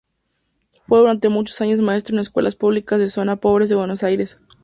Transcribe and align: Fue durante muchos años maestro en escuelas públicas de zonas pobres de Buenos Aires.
Fue 0.87 0.97
durante 0.97 1.29
muchos 1.29 1.61
años 1.61 1.79
maestro 1.79 2.15
en 2.15 2.21
escuelas 2.21 2.55
públicas 2.55 2.97
de 2.97 3.07
zonas 3.07 3.37
pobres 3.37 3.69
de 3.69 3.75
Buenos 3.75 4.01
Aires. 4.01 4.39